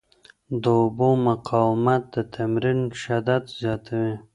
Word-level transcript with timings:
د 0.63 0.65
اوبو 0.81 1.09
مقاومت 1.27 2.01
د 2.13 2.15
تمرین 2.35 2.79
شدت 3.01 3.43
زیاتوي. 3.59 4.13